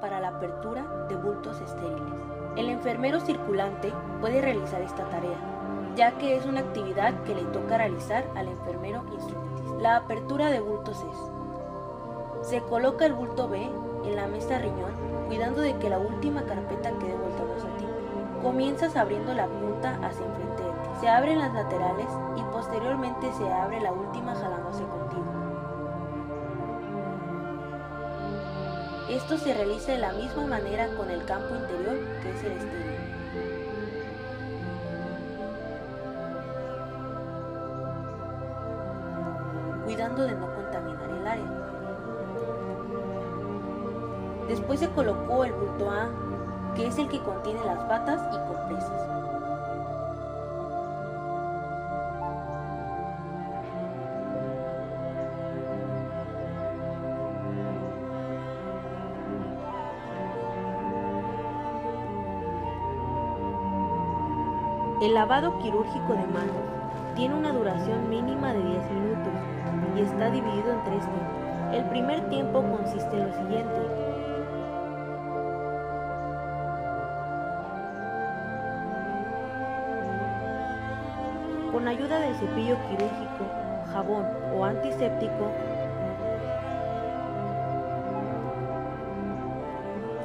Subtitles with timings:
[0.00, 2.14] para la apertura de bultos estériles.
[2.56, 5.38] El enfermero circulante puede realizar esta tarea,
[5.94, 9.74] ya que es una actividad que le toca realizar al enfermero instrumentista.
[9.80, 13.70] La apertura de bultos es, se coloca el bulto B
[14.04, 14.92] en la mesa riñón,
[15.26, 17.86] cuidando de que la última carpeta quede voltada hacia ti.
[18.42, 20.88] Comienzas abriendo la punta hacia enfrente de ti.
[21.00, 25.09] Se abren las laterales y posteriormente se abre la última jalándose contigo.
[29.10, 32.90] Esto se realiza de la misma manera con el campo interior que es el estéril.
[39.84, 41.50] cuidando de no contaminar el área.
[44.46, 46.08] Después se colocó el bulto A,
[46.76, 49.39] que es el que contiene las batas y compresas.
[65.00, 66.56] El lavado quirúrgico de manos
[67.16, 69.32] tiene una duración mínima de 10 minutos
[69.96, 71.72] y está dividido en tres tiempos.
[71.72, 73.80] El primer tiempo consiste en lo siguiente.
[81.72, 83.46] Con ayuda del cepillo quirúrgico,
[83.90, 85.50] jabón o antiséptico,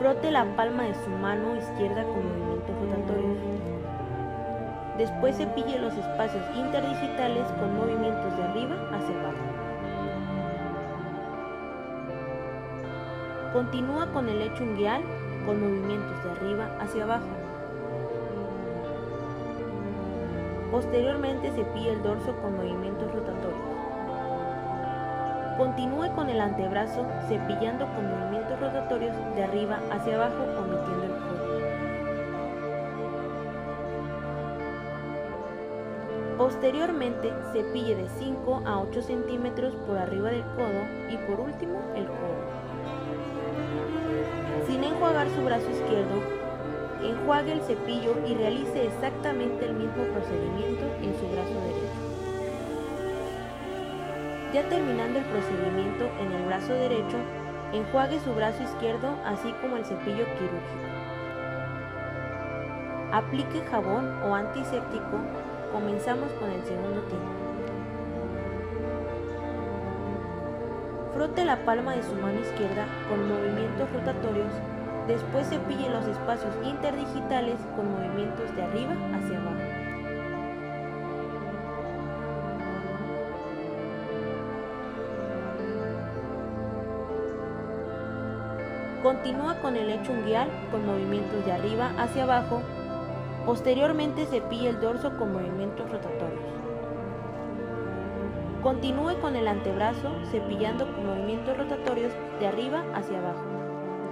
[0.00, 3.83] frote la palma de su mano izquierda con movimientos rotatorios.
[4.98, 9.54] Después cepille los espacios interdigitales con movimientos de arriba hacia abajo.
[13.52, 15.02] Continúa con el unguial
[15.46, 17.26] con movimientos de arriba hacia abajo.
[20.70, 23.74] Posteriormente cepille el dorso con movimientos rotatorios.
[25.56, 31.03] Continúe con el antebrazo cepillando con movimientos rotatorios de arriba hacia abajo omitiendo
[36.44, 42.04] Posteriormente, cepille de 5 a 8 centímetros por arriba del codo y por último el
[42.04, 42.36] codo.
[44.66, 46.20] Sin enjuagar su brazo izquierdo,
[47.02, 52.02] enjuague el cepillo y realice exactamente el mismo procedimiento en su brazo derecho.
[54.52, 57.16] Ya terminando el procedimiento en el brazo derecho,
[57.72, 60.92] enjuague su brazo izquierdo así como el cepillo quirúrgico.
[63.12, 65.20] Aplique jabón o antiséptico
[65.74, 67.26] Comenzamos con el segundo tiempo.
[71.12, 74.52] Frote la palma de su mano izquierda con movimientos rotatorios,
[75.08, 79.64] después cepille los espacios interdigitales con movimientos de arriba hacia abajo.
[89.02, 92.62] Continúa con el hecho unguial con movimientos de arriba hacia abajo
[93.46, 96.40] Posteriormente cepille el dorso con movimientos rotatorios.
[98.62, 103.44] Continúe con el antebrazo cepillando con movimientos rotatorios de arriba hacia abajo,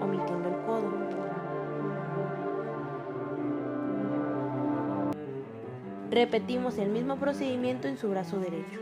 [0.00, 1.06] omitiendo el codo.
[6.08, 8.80] Repetimos el mismo procedimiento en su brazo derecho.